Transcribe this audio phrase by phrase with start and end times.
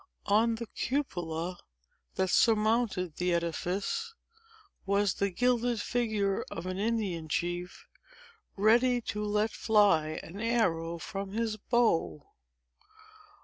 [0.25, 1.59] On the cupola,
[2.15, 4.15] that surmounted the edifice,
[4.83, 7.85] was the gilded figure of an Indian chief,
[8.55, 12.31] ready to let fly an arrow from his bow.